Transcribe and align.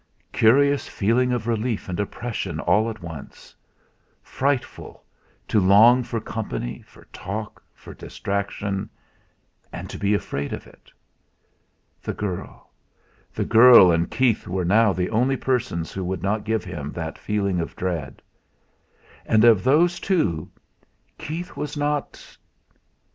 Curious 0.33 0.87
feeling 0.87 1.31
of 1.31 1.45
relief 1.45 1.87
and 1.87 1.99
oppression 1.99 2.59
all 2.59 2.89
at 2.89 3.03
once! 3.03 3.53
Frightful 4.23 5.03
to 5.47 5.59
long 5.59 6.01
for 6.01 6.19
company, 6.19 6.81
for 6.87 7.05
talk, 7.13 7.61
for 7.75 7.93
distraction; 7.93 8.89
and 9.71 9.91
to 9.91 9.99
be 9.99 10.15
afraid 10.15 10.53
of 10.53 10.65
it! 10.65 10.91
The 12.01 12.15
girl 12.15 12.71
the 13.31 13.45
girl 13.45 13.91
and 13.91 14.09
Keith 14.09 14.47
were 14.47 14.65
now 14.65 14.91
the 14.91 15.11
only 15.11 15.37
persons 15.37 15.91
who 15.91 16.03
would 16.05 16.23
not 16.23 16.45
give 16.45 16.63
him 16.63 16.91
that 16.93 17.19
feeling 17.19 17.59
of 17.59 17.75
dread. 17.75 18.23
And, 19.27 19.43
of 19.45 19.63
those 19.63 19.99
two 19.99 20.49
Keith 21.19 21.55
was 21.55 21.77
not...! 21.77 22.37